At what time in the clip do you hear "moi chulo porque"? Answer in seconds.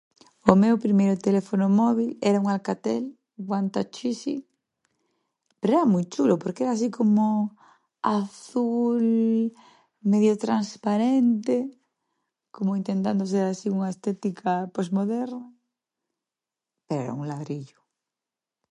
5.93-6.61